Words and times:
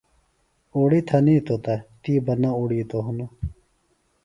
اُڑیۡ 0.75 1.05
تھنیتوۡ 1.07 1.59
تہ، 1.63 1.75
تی 2.01 2.13
بہ 2.25 2.33
نہ 2.41 2.49
اُڑیتوۡ 2.59 3.03
ہِنوۡ 3.05 3.31